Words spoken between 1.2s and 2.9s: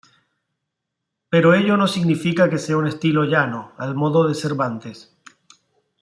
Pero ello no significa que sea un